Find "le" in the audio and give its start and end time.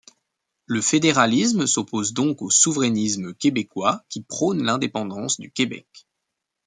0.65-0.81